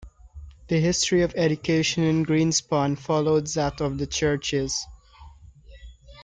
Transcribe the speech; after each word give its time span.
The 0.67 0.79
history 0.79 1.21
of 1.21 1.35
education 1.35 2.03
in 2.03 2.25
Greenspond 2.25 2.97
followed 2.97 3.45
that 3.53 3.79
of 3.81 3.99
the 3.99 4.07
churches. 4.07 4.87